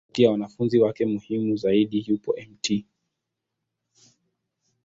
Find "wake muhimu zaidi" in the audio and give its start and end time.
0.79-2.05